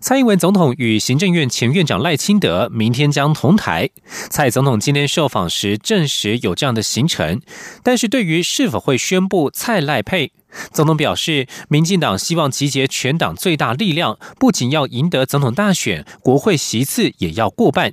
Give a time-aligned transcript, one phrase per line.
[0.00, 3.90] 蔡英文总统与行政院前院长赖清德明天将同台。
[4.28, 7.40] 蔡总统今天受访时证实有这样的行程，
[7.82, 10.32] 但是对于是否会宣布蔡赖配，
[10.72, 17.92] 总统表示，民进党希望集结全党最大力量，不仅要赢得总统大选，国会席次也要过半。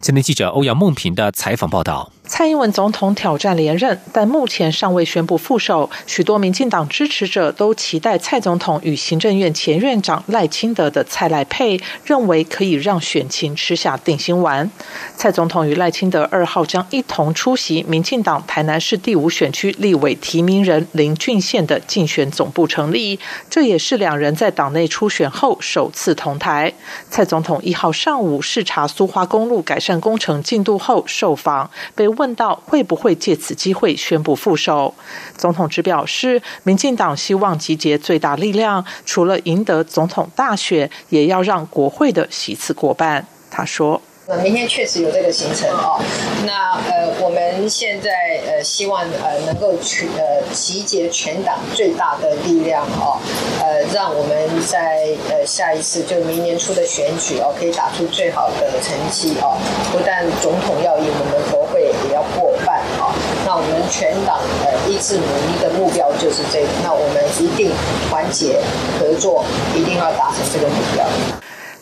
[0.00, 2.10] 今天记者欧阳梦平的采访报道。
[2.26, 5.90] 蔡英文总统挑战连任，但目前尚未宣布副手。
[6.06, 14.70] 许多民进党支持者都期待蔡总统与行政院前院长赖清德的蔡赖配，认为可以让选情吃下定心丸。
[15.16, 23.18] 蔡总统与赖清德二号将一同出席民进党台南市第五选区立委提名人林俊宪的竞选总部成立，
[23.50, 26.72] 这也是两人在党内初选后首次同台。
[27.10, 32.08] 蔡总统一号上午视察苏花公路改善工程进度后受访，被。
[32.14, 34.94] 问到会不会借此机会宣布副手，
[35.36, 43.26] 总统只表示，民进党希望集结最大力量，除了赢得总统大选，也要让国会的席次过半。
[43.50, 44.00] 他说。
[44.26, 46.00] 那明天确实有这个行程哦。
[46.46, 53.20] 那呃，我们现在呃希望呃能够去呃集结全党最大的力量哦，
[53.60, 59.58] 呃，让我们在呃下一次就明年初的选举哦，可以打出最好的成绩哦。
[59.92, 63.12] 不但总统要赢，我们国会也要过半哦。
[63.44, 66.68] 那我们全党呃一致努力的目标就是这个。
[66.82, 67.70] 那我们一定
[68.08, 68.58] 团结
[68.98, 71.04] 合作，一定要达成这个目标。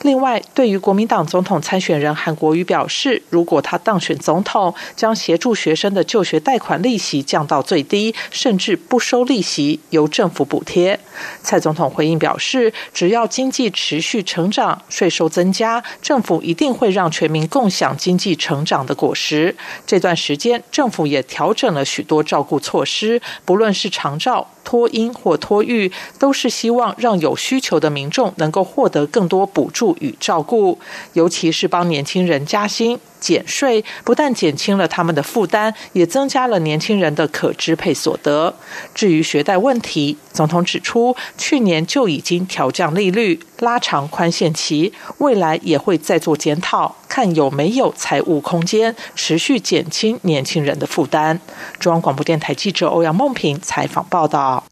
[0.02, 10.98] 另外，对于国民党总统参选人韩国瑜表示，如果他当选总统，将协助学生的就学贷款利息降到最低，甚至不收利息，由政府补贴。
[11.42, 19.54] 蔡总统回应表示，只要经济持续成长，税收增加，政府一定会让全民共享经济成长的果实。
[19.86, 24.48] 这段时间，政府也调整了许多照顾措施，不论是长照。
[24.64, 25.90] 托婴或托育，
[26.20, 30.78] 都是希望让有需求的民众能够获得更多补助与照顾，
[31.12, 32.98] 尤其是帮年轻人加薪。
[33.20, 38.52] 减税不但减轻了他们的负担，也增加了年轻人的可支配所得。
[38.96, 51.40] 至于学贷问题，总统指出，去年就已经调降利率、拉长宽限期，未来也会再做检讨，看有没有财务空间，持续减轻年轻人的负担。
[51.78, 54.71] 中央广播电台记者欧阳梦平采访报道。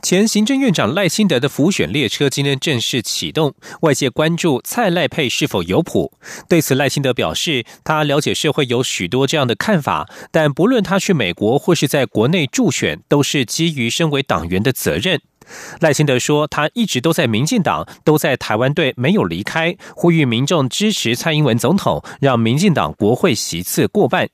[0.00, 6.12] 前行政院长赖清德的浮选列车今天正式启动，外界关注蔡赖配是否有谱。
[6.48, 15.20] 对此，赖清德表示，他了解社会有许多这样的看法，但不论他去美国或是在国内助选，都是基于身为党员的责任。
[15.80, 24.28] 赖清德说，他一直都在民进党，都在台湾队，没有离开，呼吁民众支持蔡英文总统，让民进党国会席次过半。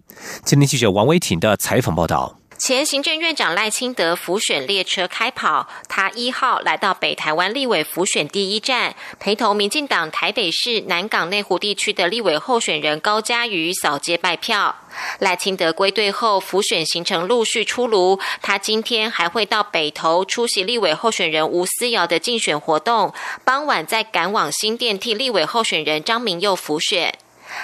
[0.45, 2.39] 今天记者王维婷的采访报道。
[2.57, 14.77] 前行政院长赖清德浮选列车开跑，他一号来到北台湾立委浮选第一站，陪同民进党台北市南港内湖地区的立委候选人高嘉瑜扫街拜票。
[15.19, 23.13] 赖清德归队后，浮选行程陆续出炉，他今天还会到北投出席立委候选人吴思瑶的竞选活动，
[23.45, 27.19] 傍晚再赶往新店替立委候选人张明佑浮选。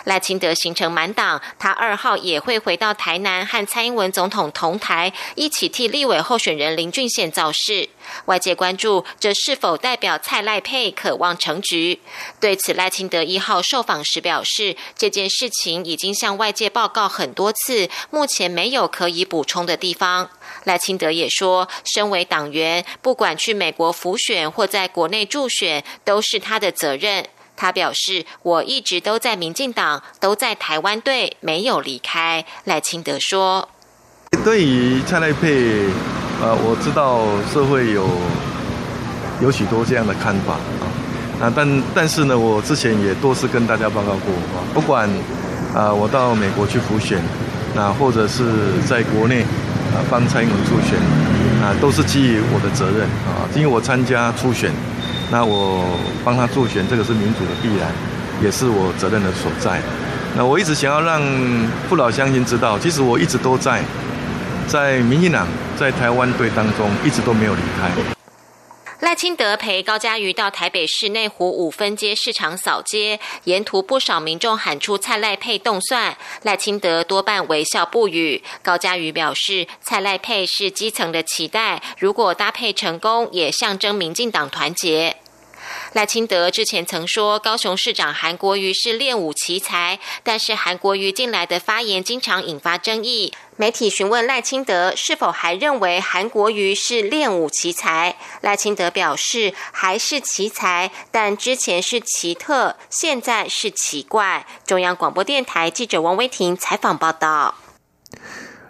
[0.04, 7.88] 赖清德行程满档，他二号也会回到台南和蔡英文总统同台，一起替立委候选人林俊宪造势。
[8.26, 12.00] 外界关注这是否代表蔡赖配渴望成局？
[12.40, 20.30] 对此，赖清德一号受访时表示，这件事情已经向外界报告很多次，目前没有可以补充的地方。
[20.64, 27.26] 赖清德也说，身为党员，不管去美国辅选或在国内助选，都是他的责任。
[27.60, 33.68] 他表示：“我一直都在民进党，都在台湾队，没有离开。”赖清德说
[34.42, 35.84] ：“对于蔡赖佩，
[36.40, 37.20] 呃，我知道
[37.52, 38.08] 社会有
[39.42, 40.88] 有许多这样的看法啊，
[41.42, 45.06] 啊，但但是呢，我之前也多次跟大家报告过啊，不管
[45.74, 47.22] 啊，我到美国去复选，
[47.74, 49.42] 那或者是在国内
[49.92, 50.96] 啊帮蔡英文初选，
[51.62, 54.72] 啊，都是基于我的责任啊，因为我参加初选。”
[55.30, 55.84] 那我
[56.24, 57.88] 帮他助选，这个是民主的必然，
[58.42, 59.80] 也是我责任的所在。
[60.36, 61.22] 那我一直想要让
[61.88, 63.82] 父老乡亲知道，其实我一直都在，
[64.66, 65.46] 在民进党
[65.76, 68.19] 在台湾队当中，一直都没有离开。
[69.00, 78.42] 赖清德陪高嘉瑜到台北市内湖五分街市场扫街，沿途不少民众喊出“蔡赖配动算”，赖清德多半微笑不语。
[78.62, 85.16] 高嘉瑜表示，蔡赖配是基层的期待，如果搭配成功，也象征民进党团结。
[85.94, 93.32] 赖清德之前曾说，高雄市长韩国瑜是练武奇才，但是韩国瑜近来的发言经常引发争议。
[93.60, 104.46] 媒体询问赖清德是否还认为韩国瑜是练武奇才，赖清德表示还是奇才，但之前是奇特，现在是奇怪。
[104.64, 107.56] 中央广播电台记者王威婷采访报道。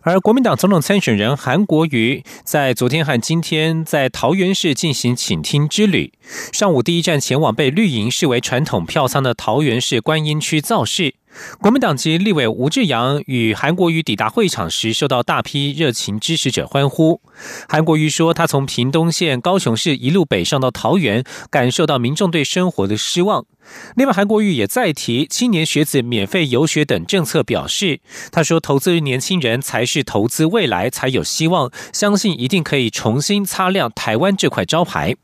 [0.02, 6.14] 而国民党总统参选人韩国瑜在昨天和今天在桃园市进行请听之旅。
[6.52, 11.14] 上午第一站前往被绿营视为传统票仓的桃园市观音区造势。
[11.60, 17.20] 国民党籍立委吴志阳与韩国瑜抵达会场时，受到大批热情支持者欢呼。
[17.68, 23.46] 韩国瑜说，他从屏东县高雄市一路北上到桃园，感受到民众对生活的失望。
[23.94, 28.00] 另外，韩国瑜也再提青年学子免费游学等政策，表示
[28.32, 35.14] 他说，投资年轻人才是投资未来，才有希望，相信一定可以重新擦亮台湾这块招牌。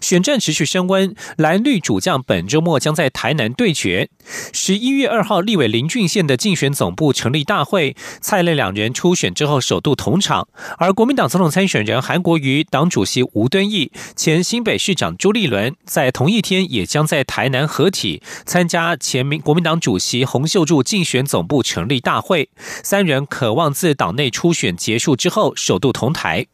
[0.00, 4.08] 选战持续升温，蓝绿主将本周末将在台南对决。
[4.52, 10.48] 十一月二号，立委林俊宪的竞选总部成立大会，蔡赖两人初选之后首度同场。
[10.78, 22.48] 而国民党总统参选人韩国瑜、党主席吴敦义、前新北市长朱立伦，在同一天也将在台南合体参加前民国民党主席洪秀柱竞选总部成立大会。
[22.82, 26.46] 三人渴望自党内初选结束之后首度同台。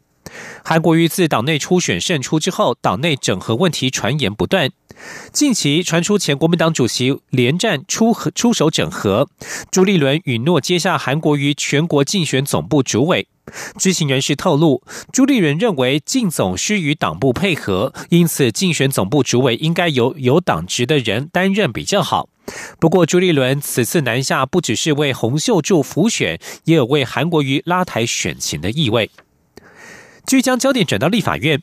[0.63, 4.69] 韩国瑜自党内初选胜出之后，党内整合问题传言不断。
[5.31, 9.27] 近期传出前国民党主席连战出出手整合，
[9.71, 13.27] 朱立伦允诺接下韩国瑜全国竞选总部主委。
[13.77, 14.81] 知情人士透露，
[15.11, 22.29] 朱立伦认为竞总需与党部配合，因此竞选总部主委应该由有党职的人担任比较好。
[22.79, 29.09] 不过，朱立伦此次南下不只是为洪秀柱辅选，也有为韩国瑜拉抬选情的意味。
[30.25, 31.61] 据将焦点转到立法院，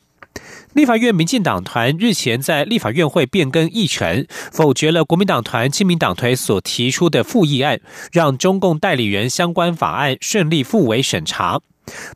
[0.73, 7.81] 立法院民进党团日前在立法院会变更议程，否决了国民党团、亲民党团所提出的复议案，
[8.11, 11.61] 让中共代理人相关法案顺利复委审查。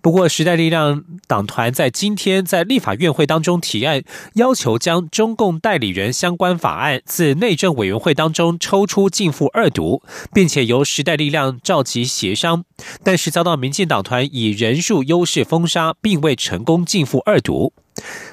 [0.02, 10.02] 不过，时代力量党团在今天在立法院会当中提案，要求将中共代理人相关法案自内政委员会当中抽出进赴二读，
[10.34, 12.64] 并且由时代力量召集协商，
[13.04, 17.74] 但是遭到民进党团以人数优势封杀，并未成功进赴二读。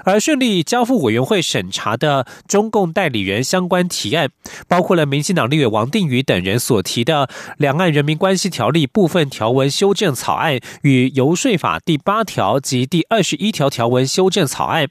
[0.04, 4.30] 而顺利交付委员会审查的中共代理人相关提案，
[4.68, 7.26] 包括了民进党立委王定宇等人所提的
[7.58, 14.86] 《两岸人民关系条例》部分条文修正草案与《游说法》第八条及第二十一条条文修正草案；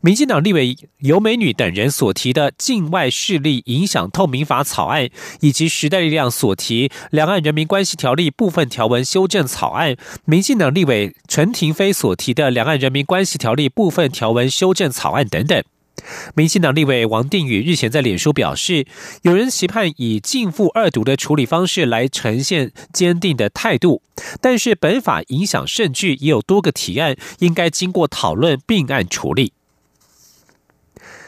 [0.00, 5.08] 民进党立委尤美女等人所提的《境外势力影响透明法》草案，
[5.40, 9.94] 以及时代力量所提《两岸人民关系条例》部分条文修正草案；
[10.24, 14.48] 民进党立委陈廷飞所提的《两岸人民关系条例》部分条条文。
[14.48, 15.64] 修正草案等等，
[16.34, 18.86] 民进党立委王定宇日前在脸书表示，
[19.22, 24.02] 有人期盼以禁复二读的处理方式来呈现坚定的态度，
[24.40, 29.52] 但是本法影响甚巨，也有多个提案应该经过讨论并案处理。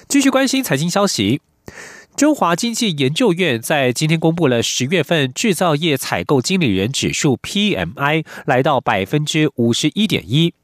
[0.06, 1.40] 继续关心财经消息，
[2.14, 10.54] 中华经济研究院在今天公布了十月份制造业采购经理人指数 PMI 来到百分之五十一点一。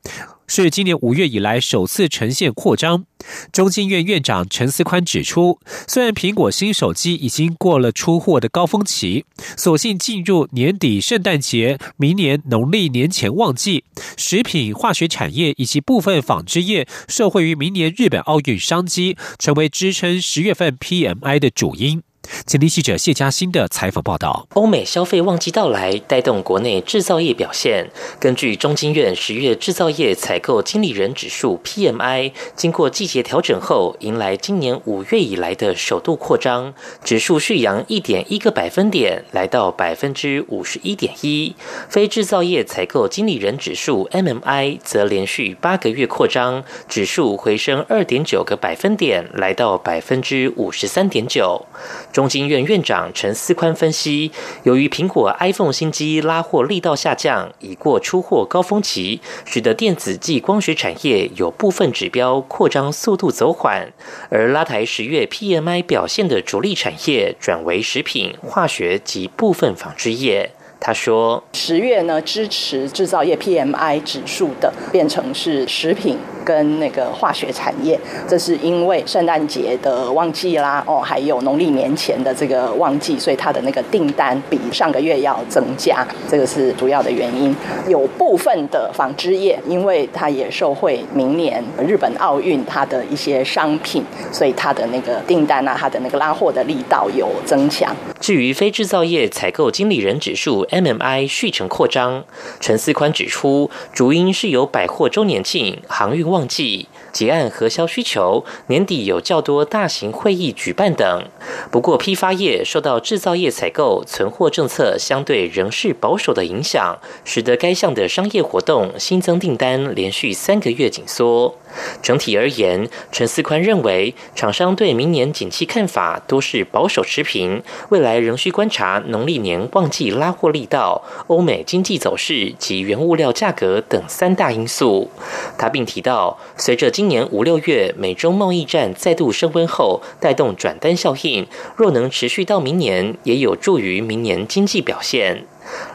[0.53, 3.05] 是今年五月以来首次呈现扩张。
[3.53, 9.25] 中经院院长陈思宽指出，虽然苹果新手机已经过了出货的高峰期，
[9.57, 13.85] 所幸进入年底圣诞节、明年农历年前旺季，
[14.17, 22.03] 食品化学产业以及部分纺织业受惠于明年日本奥运商机，成为支撑十月份 PMI 的主因。
[22.47, 24.47] 请听记者谢嘉欣的采访报道。
[24.55, 27.91] 欧美消费旺季到来，带动国内制造业表现。
[28.19, 36.75] 根据中经院十月制造业采购经理人指数 （PMI），经过季节调整后，迎来今年五月以来的首度扩张，
[37.05, 41.55] 指数续扬一点一个百分点，来到百分之五十一点一。
[41.89, 51.67] 非制造业采购经理人指数 （MMI） 则连续八个月扩张，指数回升二点九个百分点，来到百分之五十三点九。
[52.13, 54.33] 中经院院长陈思宽分析，
[54.65, 63.93] 由于苹果 iPhone 新机拉货力道下降，已过出货高峰期，使得电子及光学产业有部分指标扩张速度走缓，
[64.29, 70.51] 而拉抬十月 PMI 表现的主力产业转为食品、化学及部分纺织业。
[70.81, 76.17] 他说，十月呢支持制造业 PMI 指数的变成是食品。
[76.43, 78.01] 跟那个化学产业。
[78.27, 87.55] 这是因为圣诞节的旺季啦，哦，还有农历年前的这个旺季，所以它的那个订单比上个月要增加，这个是主要的原因。
[87.87, 97.95] 有部分的纺织业，因为它也受惠明年日本奥运它的一些商品，所以它的那个订单啊，它的那个拉货的力道有增强。
[98.19, 102.25] 至于非制造业采购经理人指数 MMI 续成扩张，
[102.61, 106.89] 陈思宽指出，主因是由百货周年庆、航运旺季。
[107.13, 111.25] 结案核销需求，年底有较多大型会议举办等。
[111.73, 121.57] 不过，批发业受到制造业采购存货政策相对仍是保守的影响，使得该项的商业活动新增订单连续三个月紧缩。
[122.01, 135.11] 整体而言，陈思宽认为，厂商对明年景气看法多是保守持平，未来仍需观察农历年旺季拉货力道、欧美经济走势及原物料价格等三大因素。
[135.59, 145.47] 他并提到，随着今年五六月美中贸易战再度升温后，带动转单效应，若能持续到明年，也有助于明年经济表现。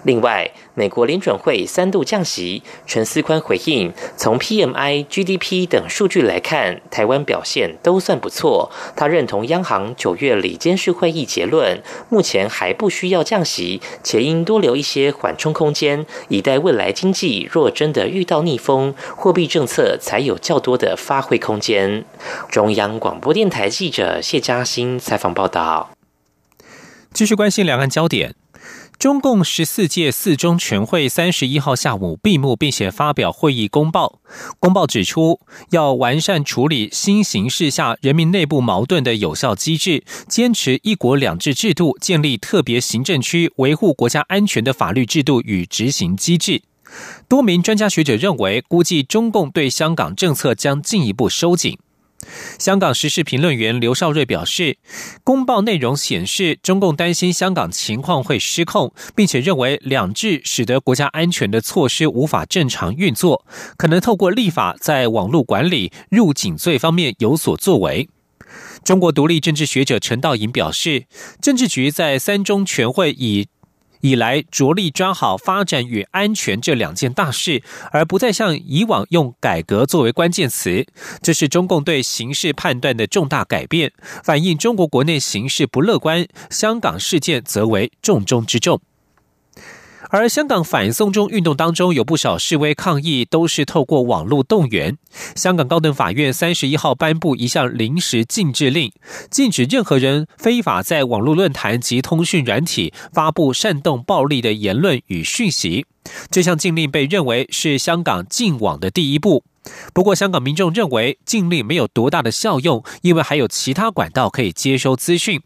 [0.03, 8.71] 另外，美国联准会三度降息，陈思宽回应：从 PMI、GDP 等数据来看，台湾表现都算不错。
[8.95, 22.05] 他认同央行九月里监事会议结论，目前还不需要降息，且应多留一些缓冲空间，以待未来经济若真的遇到逆风，货币政策才有较多的发挥空间。
[22.49, 25.89] 中央广播电台记者谢嘉欣采访报道。
[27.13, 28.35] 继续关心两岸焦点。
[28.97, 34.19] 中共十四届四中全会三十一号下午闭幕，并且发表会议公报。
[34.59, 35.39] 公报指出，
[35.71, 46.63] 要完善处理新形势下人民内部矛盾的有效机制，坚持一国两制制度，建立特别行政区维护国家安全的法律制度与执行机制。
[47.27, 51.77] 多名专家学者认为，估计中共对香港政策将进一步收紧。
[52.57, 54.77] 香港时事评论员刘少瑞表示，
[55.23, 63.45] 公报内容显示，中共担心香港情况会失控，并且认为两制使得国家安全的措施无法正常运作，
[63.77, 68.09] 可能透过立法在网络管理、入境罪方面有所作为。
[68.83, 71.05] 中国独立政治学者陈道颖表示，
[71.41, 73.47] 政治局在三中全会以。
[74.05, 80.85] 以来着力抓好发展与安全这两件大事，而不再像以往用改革作为关键词，
[81.23, 83.91] 这是中共对形势判断的重大改变，
[84.23, 86.27] 反映中国国内形势不乐观。
[86.51, 88.79] 香港事件则为重中之重。
[90.09, 94.97] 而香港反送中运动当中，有不少示威抗议都是透过网络动员。
[95.35, 98.91] 香港高等法院三十一号颁布一项临时禁制令，
[99.29, 105.85] 禁止任何人非法在网络论坛及通讯软体发布煽动暴力的言论与讯息。
[106.29, 109.43] 这项禁令被认为是香港禁网的第一步。
[109.93, 115.41] 不过，香港民众认为禁令没有多大的效用，因为还有其他管道可以接收资讯。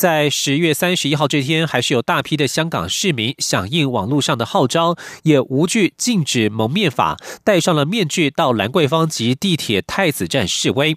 [0.00, 10.96] 在十月三十一号这天，还是有大批的香港市民响应网络上的号召，也无惧禁止蒙面法，戴上了面具到兰桂坊及地铁太子站示威。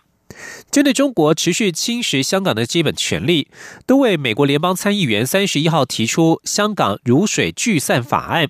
[0.72, 3.50] 针对中国持续侵蚀香港的基本权利，
[3.86, 8.46] 多位美国联邦参议员三十一号提出《香港如水聚散法案》，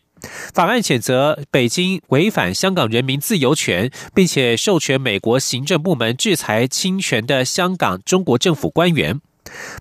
[0.54, 9.20] 法案谴责北京违反香港人民自由权，并且授权美国行政部门制裁侵权的香港中国政府官员。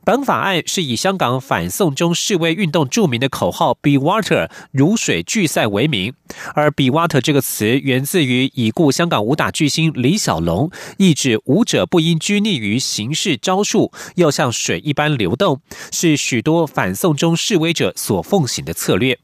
[0.04, 6.14] 本法案是以香港反送中示威运动著名的口号 “Be Water” 如水聚散为名，
[6.54, 15.60] 而 “Be Water” 这个词源自于已故香港武打巨星李小龙，意指舞者不应拘泥于形式招数，要像水一般流动，
[15.92, 19.18] 是许多反送中示威者所奉行的策略。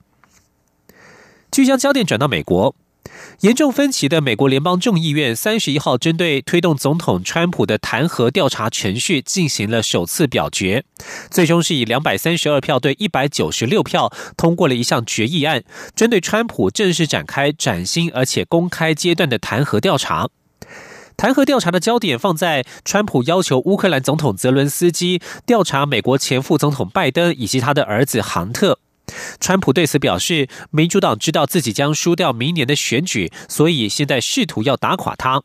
[1.51, 2.75] 聚焦焦点转到美国。
[3.41, 10.85] 严重分歧的美国联邦众议院三十一号针对推动总统川普的弹劾调查程序进行了首次表决，
[11.31, 15.63] 最终是以两百三十二票对一百九十六票通过了一项决议案，
[15.95, 20.29] 针对川普正式展开崭新而且公开阶段的弹劾调查。
[21.17, 28.79] 弹劾调查的焦点放在川普要求乌克兰总统泽伦斯基调查美国前副总统拜登以及他的儿子杭特。
[29.41, 35.43] 川普对此表示，民主党知道自己将输掉明年的选举，所以现在试图要打垮他。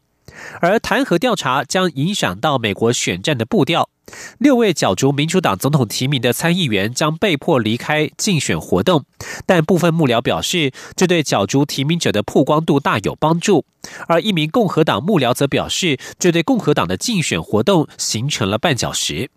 [0.62, 3.90] 而弹劾调查将影响到美国选战的步调。
[4.38, 9.06] 六位角逐民主党总统提名的参议员将被迫离开竞选活动，
[9.46, 13.66] 但部分幕僚表示，这对角逐提名者的曝光度大有帮助。
[14.08, 19.30] 而一名共和党幕僚则表示，这对共和党的竞选活动形成了绊脚石。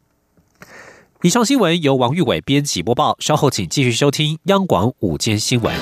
[1.22, 5.74] 以上新闻由王玉伟编辑播报，稍后请继续收听央广午间新闻。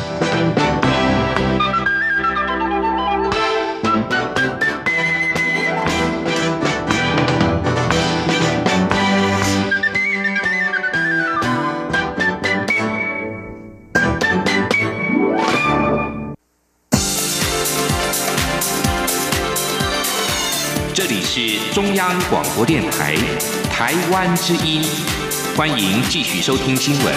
[20.94, 23.16] 这里是中央广播电台
[23.68, 24.84] 台湾之音。
[25.56, 27.14] 欢迎继续收听新闻。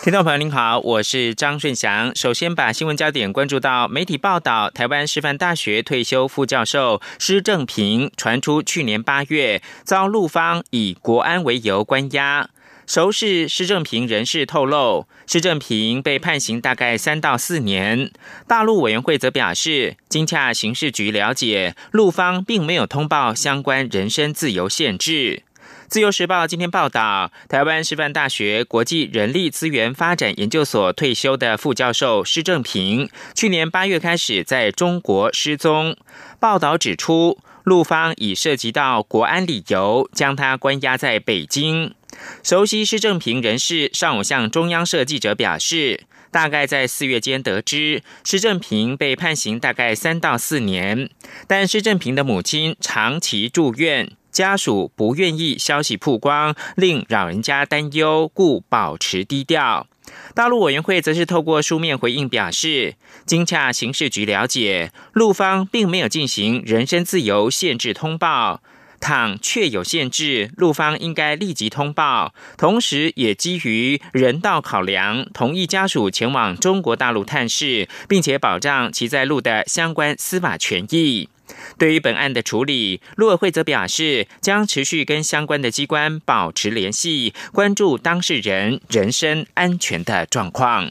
[0.00, 2.14] 听众朋友您好，我是张顺祥。
[2.14, 12.48] 首先把新闻焦点关注到媒体报道，台湾师范大学退休副教授施正平传出去年八月遭陆方以国安为由关押。
[12.86, 18.10] 熟识施正平人士透露，施正平被判刑大概三到四年。
[18.46, 25.42] 大陆委员会则表示，经洽刑事局了解，陆方并没有通报相关人身自由限制。
[25.88, 35.96] 自由时报今天报道，台湾师范大学国际人力资源发展研究所退休的副教授施正平，去年八月开始在中国失踪。
[36.40, 41.94] 报道指出，陆方以涉及到国安理由，将他关押在北京。
[42.42, 51.10] 熟悉施正平人士上午向中央社记者表示，大概在四月间得知施正平被判刑大概三到四年，
[51.46, 54.12] 但施正平的母亲长期住院。
[54.32, 59.86] 家属不愿意消息曝光，令老人家担忧，故保持低调。
[60.34, 68.60] 大陆委员会则是透过书面回应表示，经洽刑事局了解，陆方并没有进行人身自由限制通报。
[69.04, 81.28] 倘确有限制，陆方应该立即通报，同时也基于人道考量，同意家属前往中国大陆探视，并且保障其在陆的相关司法权益。
[81.76, 90.90] 对于本案的处理，陆委会则表示，将持续跟相关的机关保持联系，关注当事人人身安全的状况。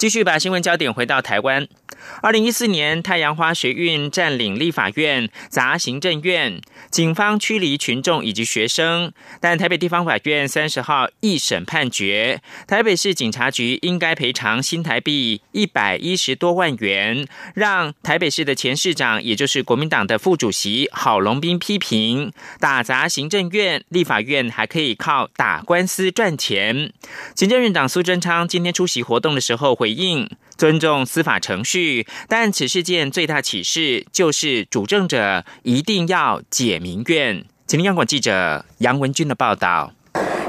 [0.00, 1.68] 继续把新闻焦点回到台湾。
[2.22, 9.12] 二零一四年，太阳花学运占领立法院、砸行政院，警方驱离群众以及学生。
[9.42, 26.90] 但台北地方法院三十号一审判决，台北市警察局应该赔偿新台币一百一十多万元，让台北市的前市长，也就是国民党的副主席郝龙斌批评：打砸行政院、立法院还可以靠打官司赚钱。
[27.36, 30.28] 行政院长苏贞昌今天出席活动的时候回回应。
[30.56, 37.46] 尊重司法程序，但此事件最大启示就是主政者一定要解民怨。
[37.66, 39.94] 请听央广记者杨文军的报道。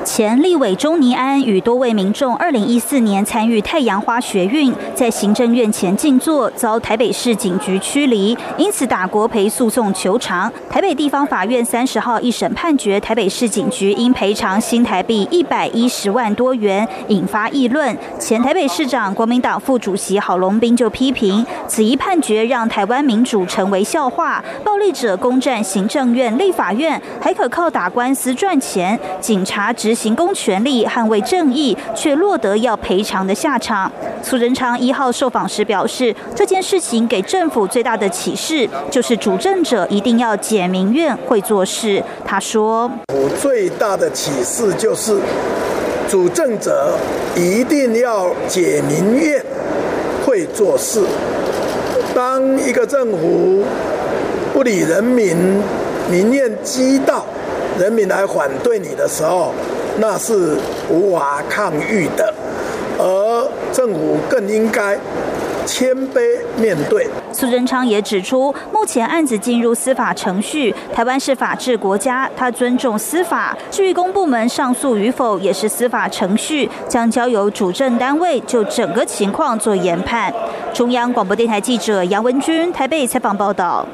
[0.04, 10.52] 前立委钟尼安与多位民众，二零一四年参与太阳花学运，在行政院前静坐，遭台北市警局驱离，因此打国赔诉讼求偿。
[10.70, 17.96] 台北地方法院三十号一审判决，台北市警局应赔偿新台币一百一十万多元，引发议论。
[18.20, 29.91] 前台北市长国民党副主席郝龙斌就批评，此一判决让台湾民主成为笑话，暴力者攻占行政院、立法院，还可靠打官司赚钱，警察执。
[29.94, 33.92] 行公权力捍卫正义，却落得要赔偿的下场。
[34.24, 42.04] 苏仁昌一号受访时表示，这件事情给政府最大的启示，就是主政者一定要解民怨，会做事。
[42.24, 45.20] 他说：“我最大的启示就是，
[46.08, 46.94] 主政者
[47.36, 49.44] 一定要解民怨，
[50.26, 51.02] 会做事。
[52.14, 53.64] 当一个政府
[54.54, 55.36] 不理人民，
[56.10, 57.26] 民怨激到
[57.80, 59.54] 人民来反对你的时候，
[59.98, 60.58] 那是
[60.90, 62.34] 无法抗御的，
[62.98, 64.98] 而政府更应该
[65.66, 67.08] 谦卑面对。
[67.32, 73.58] 苏贞昌也指出，目前案子进入司法程序，台湾是法治国家，他尊重司法。
[73.70, 80.34] 至于公部门上诉与否，也是司法程序，将交由主政单位就整个情况做研判。
[80.74, 83.86] 中央广播电台记者杨文君台北采访报道。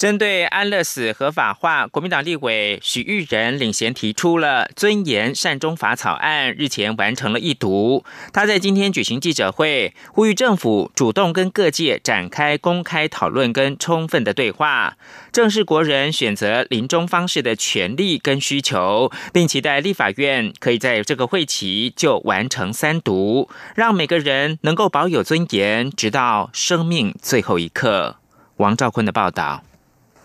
[0.00, 8.02] 针对安乐死合法化，国民党立委许玉仁领衔提出了尊严善终法草案，日前完成了一读。
[8.32, 14.96] 他在今天举行记者会，呼吁政府主动跟各界展开公开讨论跟充分的对话，
[15.30, 28.16] 正视国人选择临终方式的权利跟需求，并期待立法院可以在这个会期就完成三读，让每个人能够保有尊严，直到生命最后一刻。
[28.56, 29.62] 王兆坤的报道。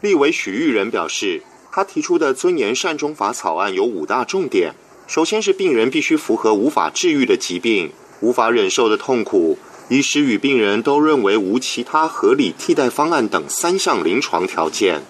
[0.06, 1.41] 立委许玉仁表示，
[1.72, 4.76] 他提出的尊严善终法草案有五大重点。
[5.08, 7.91] 首先是病人必须符合无法治愈的疾病、
[8.22, 9.58] 无法忍受的痛苦、
[9.89, 15.02] 医师与病人都认为无其他合理替代方案等三项临床条件。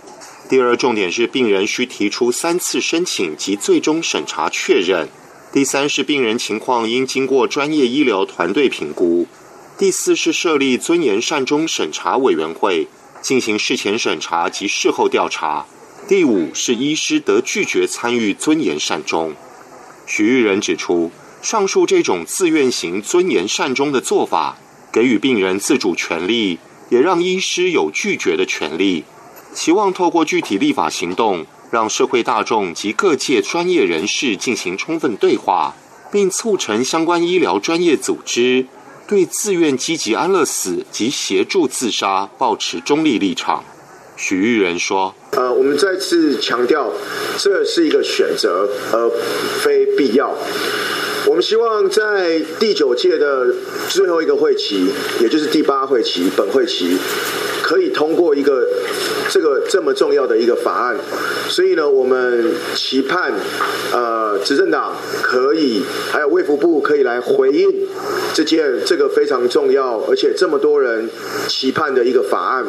[0.48, 5.10] 第二重点是病人需提出三次申请及最终审查确认。
[5.52, 9.28] 第三是病人情况应经过专业医疗团队评估。
[9.78, 12.88] 第四是设立尊严善终审查委员会。
[13.26, 15.66] 进行事前审查及事后调查。
[16.08, 19.34] 第五是医师得拒绝参与尊严善终。
[20.06, 21.10] 许玉仁指出，
[21.42, 24.60] 上述这种自愿型尊严善终的做法，
[24.94, 26.60] 给予病人自主权利，
[26.90, 29.04] 也让医师有拒绝的权利。
[29.56, 35.74] 期望透过具体立法行动，让社会大众及各界专业人士进行充分对话，
[36.12, 38.68] 并促成相关医疗专业组织
[39.08, 43.64] 对自愿积极安乐死及协助自杀保持中立立场。
[44.18, 46.92] 许玉仁说：“呃，我们再次强调，
[47.38, 49.10] 这是一个选择，而
[49.62, 50.34] 非必要。
[51.28, 53.48] 我们希望在第九届的
[53.90, 54.88] 最后一个会期，
[55.20, 56.98] 也就是第八会期本会期，
[57.64, 58.68] 可以通过一个
[59.30, 60.96] 这个这么重要的一个法案。
[61.50, 63.34] 所以呢，我们期盼
[63.92, 67.70] 呃执政党可以，还有卫福部可以来回应
[68.34, 71.10] 这件这个非常重要，而且这么多人
[71.48, 72.66] 期盼的一个法案。”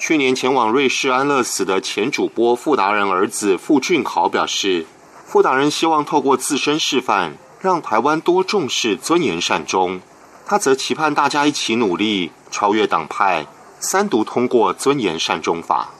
[0.00, 4.84] 去年前往瑞士安乐死的前主播傅达人儿子傅俊豪表示，
[5.26, 10.00] 傅达人希望透过自身示范，让台湾多重视尊严善终。
[10.46, 13.46] 他则期盼大家一起努力，超越党派，
[13.78, 15.90] 三读通过尊严善终法。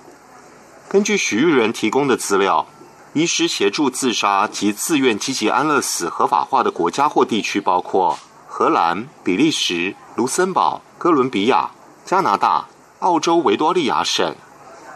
[0.89, 2.67] 根据许玉仁提供的资料，
[3.13, 8.19] 医师协助自杀及自愿积极安乐死合法化的国家或地区包括
[8.49, 11.71] 荷兰、比利时、卢森堡、哥伦比亚、
[12.05, 12.67] 加拿大。
[13.01, 14.35] 澳洲维多利亚省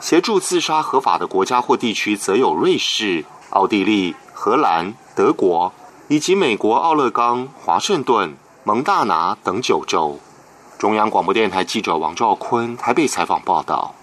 [0.00, 5.72] 协助自杀合法的国家或地区，则有瑞士、奥地利、荷兰、德国
[6.12, 10.20] 以及美国奥勒冈、华盛顿、蒙大拿等九州。
[10.76, 13.94] 中央广播电台记者王兆坤台北采访报道。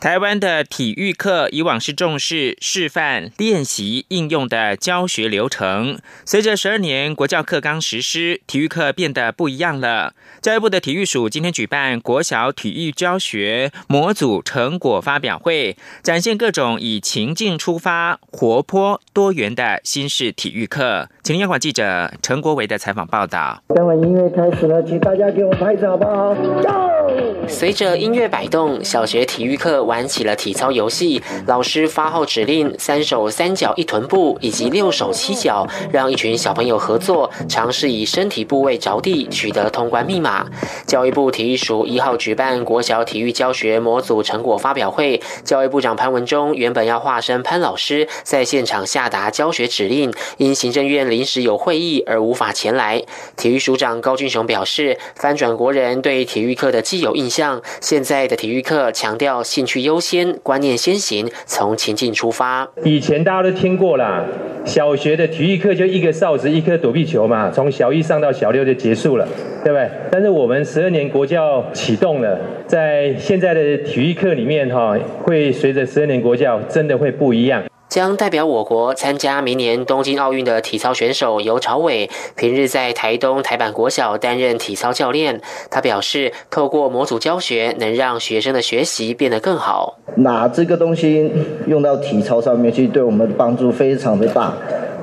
[0.00, 5.98] 台湾的体育课以往是重视示范、练习、应用的教学流程。
[6.24, 10.14] 随着十二年国教课纲实施，体育课变得不一样了。
[10.40, 21.10] 教育部的体育署今天举办国小体育教学模组成果发表会，展现各种以情境出发、活泼多元的新式体育课。
[21.22, 23.62] 请央广记者陈国伟的采访报道。
[23.74, 27.46] 等会音乐开始了，请大家给我拍手好不好？Go！
[27.46, 29.89] 随着音乐摆动，小学体育课。
[29.90, 40.46] 玩起了体操游戏，老师发号指令，三手三脚一臀部，以及六手七脚，让一群小朋友合作，尝试以身体部位着地取得通关密码。
[40.86, 53.02] 教育部体育署一号举办国小体育教学模组成果发表会，教育部长潘文忠原本要化身潘老师，在现场下达教学指令，因行政院临时有会议而无法前来。
[53.36, 59.79] 体育署长高俊雄表示，翻转国人对体育课的既有印象，现在的体育课强调兴趣。
[59.80, 62.68] 优先观念先行，从情境出发。
[62.84, 64.24] 以前大家都听过啦，
[64.64, 69.26] 小学的体育课就一个哨子，一颗躲避球嘛，从小一上到小六就结束了，
[69.64, 69.88] 对不对？
[70.10, 77.62] 但是我们十二年国教启动了，在现在的体育课里面哈，会随着十二年国教真的会不一样。
[77.90, 85.40] 将代表我国参加明年东京奥运的体操选手尤朝伟，平日在台东台版国小担任体操教练。
[85.68, 89.98] 他表示，透过模组教学，能让学生的学习变得更好。
[90.18, 91.32] 拿这个东西
[91.66, 94.54] 用到体操上面，去对我们帮助非常的大。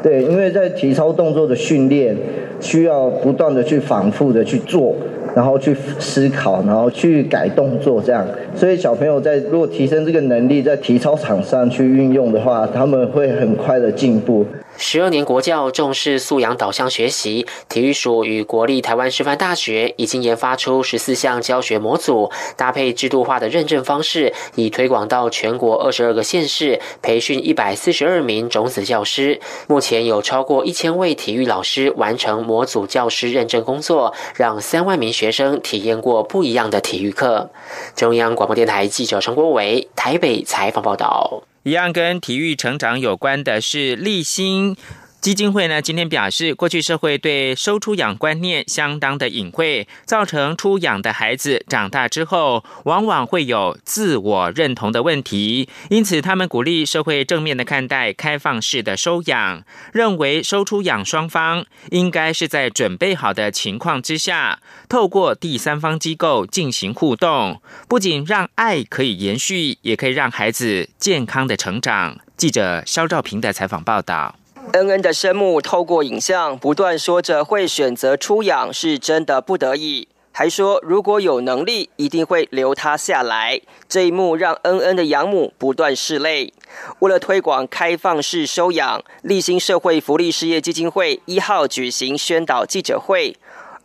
[0.02, 2.16] 对，因为在体操动作的训练，
[2.62, 4.96] 需要不断的去反复的去做。
[5.38, 8.28] 然后去思考，然后去改动作，这样。
[8.56, 14.44] 所以小朋友在如果提升这个能力，在体操场上去运用的话，他们会很快的进步。
[14.80, 29.40] 十二年国教重视素养导向学习，体育署与国立台湾师范大学已经研发出十四项教学模组，搭配制度化的认证方式，已推广到全国二十二个县市，培训一百四十二名种子教师。
[29.68, 37.50] 目前有超过一千位体育老师完成模组教师认证工作，让三万名学学生体验过不一样的体育课。
[37.98, 41.44] 中央广播电台记者陈国伟台北采访报道。
[41.64, 44.78] 一样跟体育成长有关的是立新。
[45.20, 55.68] 基金会呢，今天表示，过去社会对收出养观念相当的隐晦，造成出养的孩子长大之后，往往会有自我认同的问题。
[55.90, 72.20] 因此，他们鼓励社会正面的看待开放式的收养，认为收出养双方应该是在准备好的情况之下，透过第三方机构进行互动，不仅让爱可以延续，也可以让孩子健康的成长。
[72.38, 74.36] 记者肖兆平的采访报道。
[74.74, 83.62] 恩恩的生母透过影像不断说着会选择出养是真的不得已，还说如果有能力一定会留他下来。
[83.88, 86.54] 这一幕让恩恩的养母不断拭泪。
[87.00, 93.36] 为了推广开放式收养，立新社会福利事业基金会一号举行宣导记者会。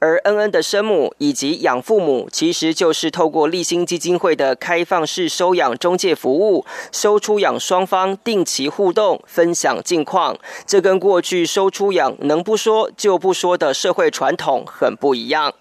[0.02, 10.36] 而恩恩的生母以及养父母，其实就是透过立新基金会的开放式收养中介服务，收出养双方定期互动，分享近况。
[10.66, 15.54] 这跟过去收出养能不说就不说的社会传统很不一样。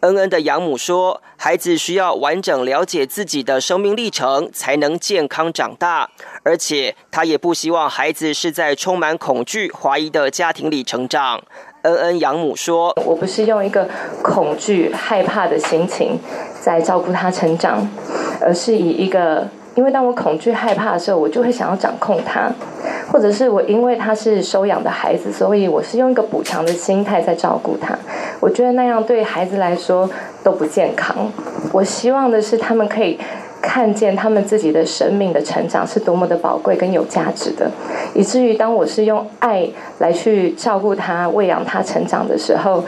[0.00, 6.08] 恩恩的养母说：“孩子需要完整了解自己的生命历程，才能健康长大。
[6.44, 11.42] 而且，他也不希望孩子是在充满恐惧、怀疑的家庭里成长。”
[11.82, 13.88] 恩恩养母说：“我不是用一个
[14.22, 16.18] 恐惧、害怕的心情
[16.60, 17.88] 在照顾他成长，
[18.40, 22.50] 而是以一个，因为当我恐惧、害怕的时候，我就会想要掌控他，
[23.10, 27.98] 或者是我因为他是收养的孩子，所以我是用一个补偿的心态在照顾他。
[28.40, 30.08] 我觉得那样对孩子来说
[30.42, 31.32] 都不健康。
[31.72, 33.18] 我希望的是他们可以。”
[33.60, 37.70] 看见他们自己的生命的成长是多么的宝贵跟有价值的，
[38.14, 39.68] 以至于当我是用爱
[39.98, 42.84] 来去照顾他、喂养他成长的时候，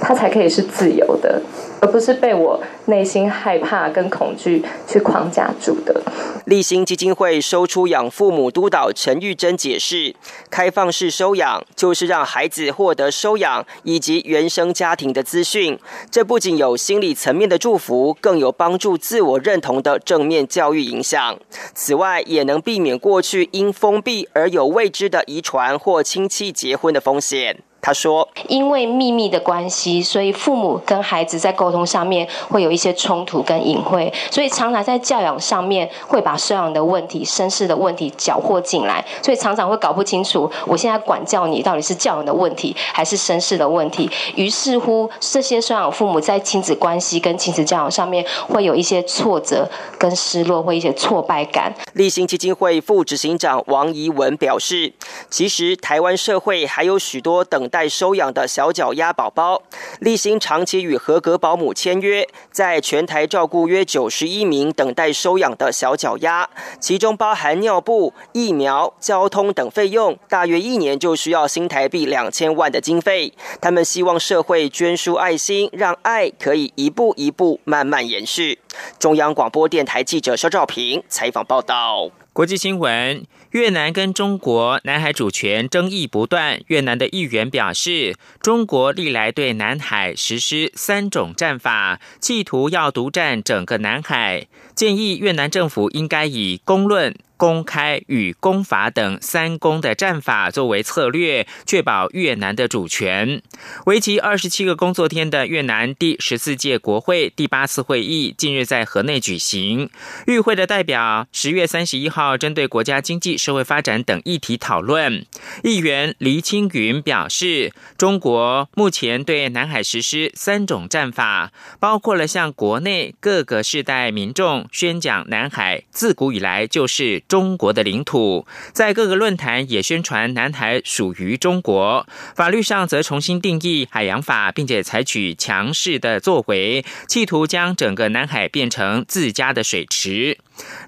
[0.00, 1.40] 他才可以是自由的。
[1.80, 6.00] 而不是被我内心害怕跟恐惧去框架住的。
[6.46, 10.14] 立新基金会收出养父母督导陈玉珍解释，
[10.48, 15.76] 开放式收养就是让孩子获得收养以及原生家庭的资讯。
[16.08, 21.36] 这不仅有心理层面的祝福，更有帮助自我认同的正面教育影响。
[21.74, 27.58] 此外，也能避免过去因封闭而有未知的遗传或亲戚结婚的风险。
[27.80, 44.10] 他说：“因为秘密的关系，所以父母跟孩子在沟通上面会有一些冲突跟隐晦，所以常常在教养上面会把收养的问题、身世的问题搅和进来，所以常常会搞不清楚，我现在管教你到底是教养的问题还是身世的问题。
[44.34, 54.92] 于是乎，这些收养父母在亲子关系跟亲子教养上面会有一些挫折跟失落，或一些挫败感。”立新基金会副执行长王怡文表示
[55.30, 59.60] ：“其实台湾社会还有许多等待。”待收养的小脚丫宝宝，
[60.00, 66.48] 立新长期与合格保姆签约，在全台照顾约九十一名等待收养的小脚丫，
[66.80, 73.34] 其中包含尿布、疫苗、交通等费用，大约一年就需要新台币两千万的经费。
[73.60, 78.58] 他们希望社会捐输爱心，让爱可以一步一步慢慢延续。
[78.98, 82.10] 中央广播电台记者肖兆平采访报道。
[82.36, 83.24] 国际新闻。
[83.52, 86.60] 越南跟中国南海主权争议不断。
[86.66, 97.16] 越南的议员表示，中国历来对南海实施三种战法，企图要独占整个南海，建议越南政府应该以公论。
[97.36, 103.42] 公开与公法等三公的战法作为策略，确保越南的主权。
[103.84, 109.90] 为期二十七个工作天的越南第十四届国会第八次会议近日在河内举行。
[110.26, 115.26] 与会的代表十月三十一号针对国家经济社会发展等议题讨论。
[115.62, 127.22] 议员黎青云表示，中国目前对南海实施三种战法，包括了向国内各个世代民众宣讲南海自古以来就是。
[127.28, 132.06] 中国的领土，在各个论坛也宣传南海属于中国。
[132.34, 140.38] 法律上则重新定义海洋法，并且采取强势的作为，企图将整个南海变成自家的水池。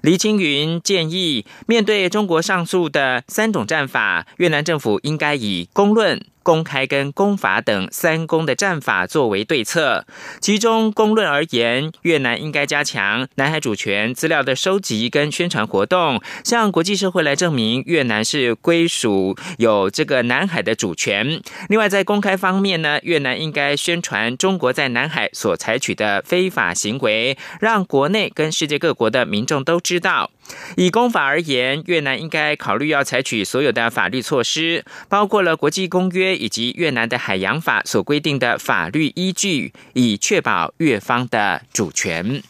[0.01, 6.25] 黎青云建议，面对中国上述的三种战法，越南政府应该以公论。
[6.49, 10.07] 公开跟公法等三公的战法作为对策，
[10.41, 21.39] 其中公论而言，越南应该加强南海主权资料的收集跟宣传活动，向国际社会来证明越南是归属有这个南海的主权。
[21.67, 30.31] 另外，在公开方面呢，越南应该宣传中国在南海所采取的非法行为，让国内跟世界各国的民众都知道。
[30.75, 42.41] 以公法而言，越南应该考虑要采取所有的法律措施，包括了国际公约以及越南的海洋法所规定的法律依据，以确保越方的主权。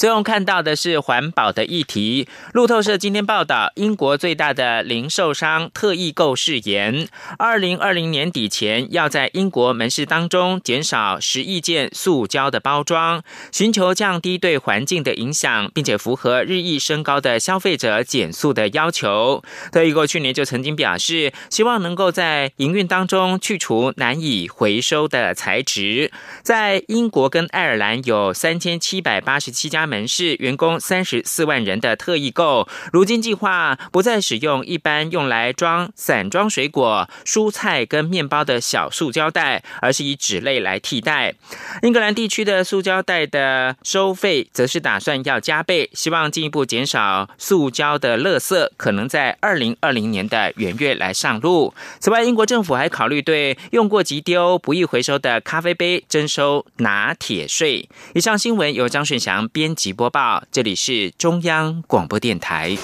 [0.00, 2.26] 最后看到的是环保的议题。
[2.54, 19.44] 路透社今天报道，英国最大的零售商特易购誓言，二零二零年底前要在英国门市当中减少十亿件塑胶的包装，寻求降低对环境的影响，并且符合日益升高的消费者减速的要求。
[19.70, 26.10] 特易购去年就曾经表示，希望能够在营运当中去除难以回收的材质。
[26.42, 29.89] 在英国跟爱尔兰有三千七百八十七家。
[29.90, 41.34] 门市，员工三十四万人的特易购，如今计划不再使用一般用来装散装水果、蔬菜跟面包的小塑胶袋，而是以纸类来替代。
[41.82, 51.74] 英格兰地区的塑胶袋的收费则是打算要加倍，希望进一步减少塑胶的垃圾，可能在二零二零年的元月来上路。
[51.98, 57.88] 此外，英国政府还考虑对用过即丢、不易回收的咖啡杯征收拿铁税。
[58.14, 62.76] 以上新闻由张顺祥编即播报，这里是中央广播电台。